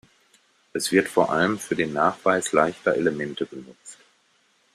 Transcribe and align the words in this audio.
Es 0.73 0.91
wird 0.91 1.07
vor 1.09 1.31
allem 1.31 1.59
für 1.59 1.75
den 1.75 1.93
Nachweis 1.93 2.53
leichter 2.53 2.95
Elemente 2.95 3.45
genutzt. 3.45 3.99